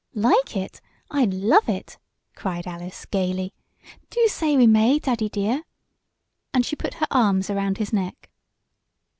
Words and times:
"Like 0.15 0.57
it? 0.57 0.81
I'd 1.11 1.31
love 1.31 1.69
it!" 1.69 1.99
cried 2.33 2.65
Alice, 2.65 3.05
gaily, 3.05 3.53
"Do 4.09 4.25
say 4.29 4.57
we 4.57 4.65
may, 4.65 4.97
Daddy 4.97 5.29
dear!" 5.29 5.61
and 6.55 6.65
she 6.65 6.75
put 6.75 6.95
her 6.95 7.07
arms 7.11 7.51
around 7.51 7.77
his 7.77 7.93
neck. 7.93 8.31